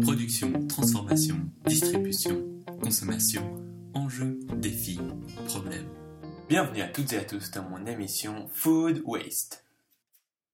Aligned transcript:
Production, 0.00 0.66
transformation, 0.66 1.50
distribution, 1.64 2.62
consommation, 2.82 3.64
enjeux, 3.94 4.38
défis, 4.56 5.00
problèmes. 5.46 5.88
Bienvenue 6.48 6.82
à 6.82 6.88
toutes 6.88 7.12
et 7.14 7.18
à 7.18 7.24
tous 7.24 7.50
dans 7.50 7.62
mon 7.62 7.86
émission 7.86 8.46
Food 8.52 9.02
Waste. 9.06 9.64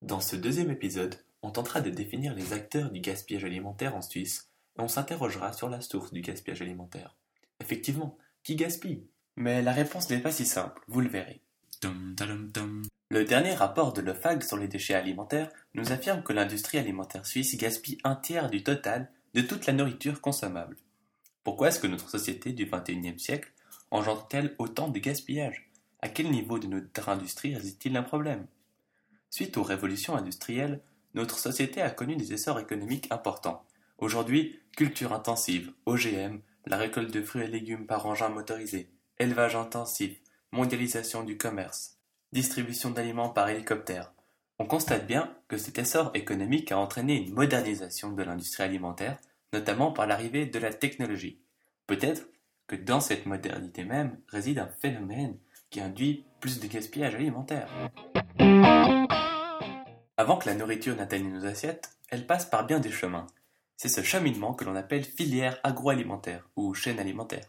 Dans 0.01 0.21
ce 0.21 0.37
deuxième 0.37 0.71
épisode, 0.71 1.17
on 1.43 1.51
tentera 1.51 1.81
de 1.81 1.91
définir 1.91 2.35
les 2.35 2.53
acteurs 2.53 2.91
du 2.91 3.01
gaspillage 3.01 3.45
alimentaire 3.45 3.97
en 3.97 4.03
Suisse 4.03 4.49
et 4.79 4.81
on 4.81 4.89
s'interrogera 4.89 5.53
sur 5.53 5.69
la 5.69 5.81
source 5.81 6.13
du 6.13 6.21
gaspillage 6.21 6.63
alimentaire. 6.63 7.17
Effectivement, 7.61 8.17
qui 8.45 8.55
gaspille? 8.55 9.07
Mais 9.37 9.61
la 9.61 9.73
réponse 9.73 10.09
n'est 10.09 10.21
pas 10.21 10.33
si 10.33 10.47
simple, 10.47 10.81
vous 10.87 11.01
le 11.01 11.09
verrez. 11.09 11.43
Le 13.13 13.25
dernier 13.25 13.53
rapport 13.53 13.93
de 13.93 14.01
l'OFAG 14.01 14.43
sur 14.43 14.57
les 14.57 14.69
déchets 14.69 14.95
alimentaires 14.95 15.51
nous 15.75 15.93
affirme 15.93 16.23
que 16.23 16.33
l'industrie 16.33 16.79
alimentaire 16.79 17.27
suisse 17.27 17.59
gaspille 17.59 17.99
un 18.05 18.17
tiers 18.17 18.49
du 18.49 18.63
total 18.63 19.11
de 19.35 19.43
toute 19.43 19.67
la 19.67 19.75
nourriture 19.75 20.23
consommable. 20.23 20.79
Pourquoi 21.45 21.69
est-ce 21.69 21.79
que 21.79 21.87
notre 21.87 22.09
société 22.09 22.55
du 22.55 22.65
XXIe 22.65 23.21
siècle 23.21 23.53
engendre-t-elle 23.91 24.55
autant 24.59 24.89
de 24.89 24.99
gaspillage? 24.99 25.71
À 26.01 26.09
quel 26.09 26.31
niveau 26.31 26.59
de 26.59 26.69
notre 26.69 27.11
industrie 27.11 27.55
réside-t-il 27.55 27.99
un 27.99 28.03
problème? 28.03 28.47
Suite 29.29 29.59
aux 29.59 29.63
révolutions 29.63 30.17
industrielles, 30.17 30.81
notre 31.13 31.39
société 31.39 31.83
a 31.83 31.91
connu 31.91 32.17
des 32.17 32.33
essors 32.33 32.61
économiques 32.61 33.09
importants. 33.11 33.67
Aujourd'hui, 33.99 34.59
culture 34.75 35.13
intensive, 35.13 35.75
OGM, 35.85 36.39
la 36.65 36.79
récolte 36.79 37.13
de 37.13 37.23
fruits 37.23 37.43
et 37.43 37.49
légumes 37.49 37.85
par 37.85 38.07
engin 38.07 38.31
motorisé, 38.31 38.89
élevage 39.19 39.55
intensif, 39.55 40.19
mondialisation 40.51 41.25
du 41.25 41.37
commerce, 41.37 41.92
distribution 42.33 42.91
d'aliments 42.91 43.29
par 43.29 43.49
hélicoptère. 43.49 44.13
On 44.59 44.67
constate 44.67 45.07
bien 45.07 45.37
que 45.49 45.59
cet 45.59 45.79
essor 45.79 46.11
économique 46.15 46.73
a 46.73 46.79
entraîné 46.79 47.17
une 47.17 47.35
modernisation 47.35 48.13
de 48.13 48.23
l'industrie 48.23 48.63
alimentaire, 48.63 49.19
notamment 49.53 49.93
par 49.93 50.07
l'arrivée 50.07 50.47
de 50.47 50.59
la 50.59 50.73
technologie. 50.73 51.41
Peut-être 51.87 52.29
que 52.67 52.77
dans 52.77 53.01
cette 53.01 53.27
modernité 53.27 53.85
même 53.85 54.19
réside 54.29 54.59
un 54.59 54.71
phénomène 54.81 55.37
qui 55.69 55.81
induit 55.81 56.25
plus 56.41 56.61
de 56.61 56.67
gaspillage 56.67 57.15
alimentaire. 57.15 57.69
Avant 60.17 60.37
que 60.37 60.49
la 60.49 60.55
nourriture 60.55 60.97
n'atteigne 60.97 61.33
nos 61.33 61.47
assiettes, 61.47 61.91
elle 62.11 62.27
passe 62.27 62.47
par 62.47 62.67
bien 62.67 62.81
des 62.81 62.91
chemins. 62.91 63.27
C'est 63.77 63.89
ce 63.89 64.03
cheminement 64.03 64.55
que 64.55 64.65
l'on 64.65 64.77
appelle 64.77 65.05
filière 65.05 65.59
agroalimentaire 65.65 66.49
ou 66.57 66.73
chaîne 66.73 66.99
alimentaire. 66.99 67.47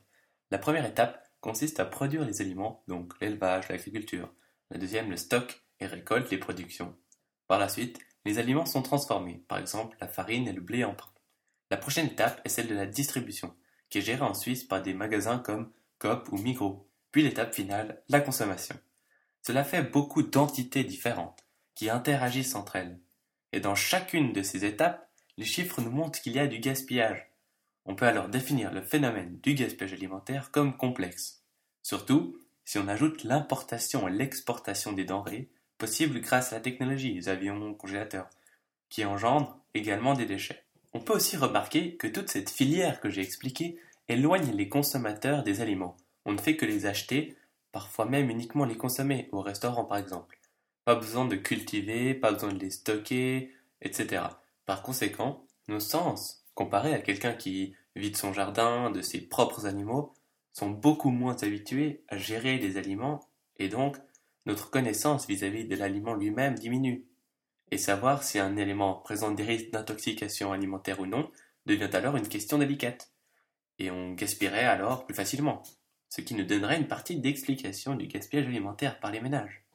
La 0.51 0.57
première 0.57 0.85
étape 0.85 1.23
consiste 1.41 1.79
à 1.79 1.85
produire 1.85 2.25
les 2.25 2.41
aliments, 2.41 2.83
donc 2.87 3.13
l'élevage, 3.21 3.69
l'agriculture. 3.69 4.33
La 4.73 4.79
deuxième, 4.79 5.11
le 5.11 5.17
stock 5.17 5.61
et 5.79 5.85
récolte 5.85 6.31
les 6.31 6.39
productions. 6.39 6.97
Par 7.47 7.59
la 7.59 7.69
suite, 7.69 7.99
les 8.25 8.39
aliments 8.39 8.65
sont 8.65 8.81
transformés, 8.81 9.45
par 9.47 9.59
exemple 9.59 9.95
la 10.01 10.07
farine 10.07 10.47
et 10.47 10.51
le 10.51 10.61
blé 10.61 10.83
en 10.83 10.95
pain. 10.95 11.13
La 11.69 11.77
prochaine 11.77 12.07
étape 12.07 12.41
est 12.43 12.49
celle 12.49 12.67
de 12.67 12.73
la 12.73 12.87
distribution, 12.87 13.55
qui 13.91 13.99
est 13.99 14.01
gérée 14.01 14.23
en 14.23 14.33
Suisse 14.33 14.63
par 14.63 14.81
des 14.81 14.95
magasins 14.95 15.37
comme 15.37 15.71
Coop 15.99 16.27
ou 16.31 16.39
Migros. 16.39 16.89
Puis 17.11 17.21
l'étape 17.21 17.53
finale, 17.53 18.01
la 18.09 18.19
consommation. 18.19 18.75
Cela 19.43 19.63
fait 19.63 19.83
beaucoup 19.83 20.23
d'entités 20.23 20.83
différentes, 20.83 21.45
qui 21.75 21.91
interagissent 21.91 22.55
entre 22.55 22.75
elles. 22.75 22.99
Et 23.51 23.59
dans 23.59 23.75
chacune 23.75 24.33
de 24.33 24.41
ces 24.41 24.65
étapes, 24.65 25.07
les 25.37 25.45
chiffres 25.45 25.81
nous 25.81 25.91
montrent 25.91 26.19
qu'il 26.19 26.33
y 26.33 26.39
a 26.39 26.47
du 26.47 26.57
gaspillage. 26.57 27.29
On 27.85 27.93
peut 27.93 28.07
alors 28.07 28.27
définir 28.27 28.73
le 28.73 28.81
phénomène 28.81 29.39
du 29.43 29.53
gaspillage 29.53 29.93
alimentaire 29.93 30.49
comme 30.49 30.75
complexe. 30.77 31.43
Surtout 31.83 32.39
si 32.65 32.77
on 32.77 32.87
ajoute 32.87 33.23
l'importation 33.23 34.07
et 34.07 34.11
l'exportation 34.11 34.93
des 34.93 35.05
denrées 35.05 35.49
possibles 35.77 36.21
grâce 36.21 36.53
à 36.53 36.57
la 36.57 36.61
technologie, 36.61 37.13
les 37.13 37.29
avions, 37.29 37.73
congélateurs, 37.73 38.29
qui 38.89 39.05
engendrent 39.05 39.59
également 39.73 40.13
des 40.13 40.25
déchets. 40.25 40.63
On 40.93 40.99
peut 40.99 41.13
aussi 41.13 41.35
remarquer 41.35 41.95
que 41.95 42.07
toute 42.07 42.29
cette 42.29 42.49
filière 42.49 43.01
que 43.01 43.09
j'ai 43.09 43.21
expliquée 43.21 43.79
éloigne 44.07 44.51
les 44.55 44.69
consommateurs 44.69 45.43
des 45.43 45.61
aliments. 45.61 45.97
On 46.25 46.33
ne 46.33 46.37
fait 46.39 46.55
que 46.55 46.65
les 46.65 46.85
acheter, 46.85 47.35
parfois 47.71 48.05
même 48.05 48.29
uniquement 48.29 48.65
les 48.65 48.77
consommer, 48.77 49.29
au 49.31 49.41
restaurant 49.41 49.85
par 49.85 49.97
exemple. 49.97 50.39
Pas 50.85 50.95
besoin 50.95 51.25
de 51.25 51.35
cultiver, 51.35 52.13
pas 52.13 52.31
besoin 52.31 52.53
de 52.53 52.59
les 52.59 52.69
stocker, 52.69 53.51
etc. 53.81 54.23
Par 54.65 54.83
conséquent, 54.83 55.45
nos 55.67 55.79
sens, 55.79 56.45
comparés 56.53 56.93
à 56.93 56.99
quelqu'un 56.99 57.33
qui 57.33 57.75
vide 57.95 58.17
son 58.17 58.33
jardin 58.33 58.91
de 58.91 59.01
ses 59.01 59.21
propres 59.21 59.65
animaux, 59.65 60.13
sont 60.53 60.69
beaucoup 60.69 61.09
moins 61.09 61.35
habitués 61.41 62.05
à 62.07 62.17
gérer 62.17 62.57
les 62.57 62.77
aliments 62.77 63.19
et 63.57 63.69
donc 63.69 63.97
notre 64.45 64.69
connaissance 64.69 65.27
vis-à-vis 65.27 65.65
de 65.65 65.75
l'aliment 65.75 66.13
lui-même 66.13 66.55
diminue. 66.55 67.05
Et 67.71 67.77
savoir 67.77 68.23
si 68.23 68.39
un 68.39 68.55
élément 68.55 68.95
présente 68.95 69.35
des 69.35 69.43
risques 69.43 69.71
d'intoxication 69.71 70.51
alimentaire 70.51 70.99
ou 70.99 71.05
non 71.07 71.31
devient 71.65 71.89
alors 71.93 72.15
une 72.17 72.27
question 72.27 72.59
délicate. 72.59 73.11
Et 73.79 73.89
on 73.89 74.13
gaspillerait 74.13 74.65
alors 74.65 75.05
plus 75.05 75.15
facilement, 75.15 75.63
ce 76.09 76.21
qui 76.21 76.35
nous 76.35 76.43
donnerait 76.43 76.77
une 76.77 76.87
partie 76.87 77.19
d'explication 77.19 77.95
du 77.95 78.07
gaspillage 78.07 78.45
alimentaire 78.45 78.99
par 78.99 79.11
les 79.11 79.21
ménages. 79.21 79.65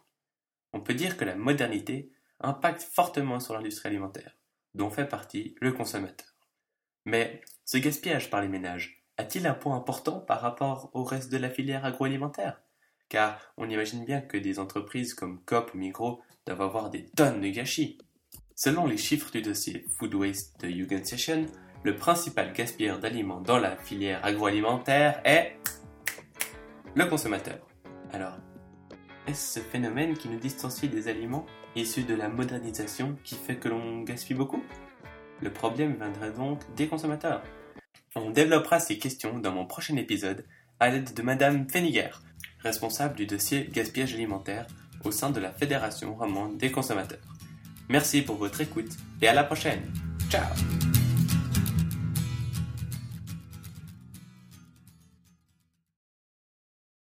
On 0.72 0.80
peut 0.80 0.94
dire 0.94 1.16
que 1.16 1.24
la 1.24 1.34
modernité 1.34 2.12
impacte 2.40 2.82
fortement 2.82 3.40
sur 3.40 3.54
l'industrie 3.54 3.88
alimentaire, 3.88 4.36
dont 4.74 4.90
fait 4.90 5.08
partie 5.08 5.56
le 5.60 5.72
consommateur. 5.72 6.28
Mais 7.04 7.40
ce 7.64 7.78
gaspillage 7.78 8.30
par 8.30 8.42
les 8.42 8.48
ménages 8.48 8.97
a-t-il 9.18 9.46
un 9.48 9.54
point 9.54 9.76
important 9.76 10.20
par 10.20 10.40
rapport 10.40 10.90
au 10.94 11.02
reste 11.02 11.30
de 11.30 11.38
la 11.38 11.50
filière 11.50 11.84
agroalimentaire? 11.84 12.60
Car 13.08 13.40
on 13.56 13.68
imagine 13.68 14.04
bien 14.04 14.20
que 14.20 14.36
des 14.36 14.60
entreprises 14.60 15.12
comme 15.12 15.40
Coop 15.44 15.72
ou 15.74 16.20
doivent 16.46 16.62
avoir 16.62 16.88
des 16.88 17.06
tonnes 17.16 17.40
de 17.40 17.48
gâchis. 17.48 17.98
Selon 18.54 18.86
les 18.86 18.96
chiffres 18.96 19.30
du 19.32 19.42
dossier 19.42 19.84
Food 19.98 20.14
Waste 20.14 20.60
de 20.60 20.68
Jugendsession, 20.68 21.46
le 21.82 21.96
principal 21.96 22.52
gaspilleur 22.52 22.98
d'aliments 23.00 23.40
dans 23.40 23.58
la 23.58 23.76
filière 23.76 24.24
agroalimentaire 24.24 25.20
est 25.24 25.58
le 26.94 27.04
consommateur. 27.06 27.58
Alors, 28.12 28.36
est-ce 29.26 29.60
ce 29.60 29.64
phénomène 29.64 30.16
qui 30.16 30.28
nous 30.28 30.38
distancie 30.38 30.88
des 30.88 31.08
aliments 31.08 31.46
issus 31.74 32.04
de 32.04 32.14
la 32.14 32.28
modernisation 32.28 33.16
qui 33.24 33.34
fait 33.34 33.56
que 33.56 33.68
l'on 33.68 34.02
gaspille 34.02 34.36
beaucoup? 34.36 34.62
Le 35.42 35.52
problème 35.52 35.96
viendrait 35.96 36.32
donc 36.32 36.60
des 36.74 36.88
consommateurs. 36.88 37.42
On 38.14 38.30
développera 38.30 38.80
ces 38.80 38.98
questions 38.98 39.38
dans 39.38 39.52
mon 39.52 39.66
prochain 39.66 39.96
épisode 39.96 40.44
à 40.80 40.90
l'aide 40.90 41.14
de 41.14 41.22
Madame 41.22 41.68
Feniger, 41.68 42.10
responsable 42.60 43.16
du 43.16 43.26
dossier 43.26 43.68
gaspillage 43.72 44.14
alimentaire 44.14 44.66
au 45.04 45.10
sein 45.10 45.30
de 45.30 45.40
la 45.40 45.52
Fédération 45.52 46.14
romande 46.14 46.58
des 46.58 46.70
consommateurs. 46.70 47.18
Merci 47.88 48.22
pour 48.22 48.36
votre 48.36 48.60
écoute 48.60 48.96
et 49.22 49.28
à 49.28 49.34
la 49.34 49.44
prochaine. 49.44 49.82
Ciao 50.30 50.87